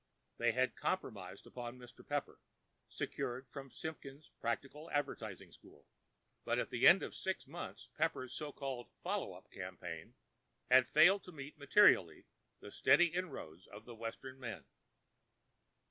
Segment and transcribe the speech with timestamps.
[0.39, 2.03] They had compromised upon Mr.
[2.03, 2.39] Pepper,
[2.87, 5.85] secured from Simpkins' Practical Advertising School.
[6.43, 10.15] But at the end of six months, Pepper's so called "follow up campaign"
[10.71, 12.25] had failed to meet materially
[12.61, 14.65] the steady inroads of the western men.